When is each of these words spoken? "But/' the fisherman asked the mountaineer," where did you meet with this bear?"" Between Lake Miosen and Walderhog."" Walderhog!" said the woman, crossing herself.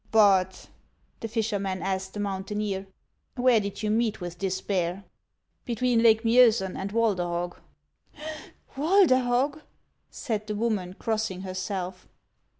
"But/' 0.11 0.65
the 1.19 1.27
fisherman 1.27 1.83
asked 1.83 2.15
the 2.15 2.19
mountaineer," 2.19 2.87
where 3.35 3.59
did 3.59 3.83
you 3.83 3.91
meet 3.91 4.19
with 4.19 4.39
this 4.39 4.59
bear?"" 4.59 5.03
Between 5.67 6.01
Lake 6.01 6.23
Miosen 6.25 6.75
and 6.75 6.91
Walderhog."" 6.91 7.57
Walderhog!" 8.75 9.61
said 10.09 10.47
the 10.47 10.55
woman, 10.55 10.95
crossing 10.97 11.41
herself. 11.41 12.07